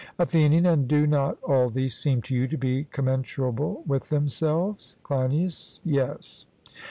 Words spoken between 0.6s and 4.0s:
And do not all these seem to you to be commensurable